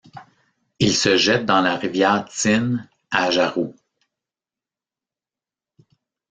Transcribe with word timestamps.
Il 0.79 0.95
se 0.95 1.15
jette 1.15 1.45
dans 1.45 1.61
la 1.61 1.75
rivière 1.75 2.25
Tyne 2.25 2.89
à 3.11 3.29
Jarrow. 3.29 3.75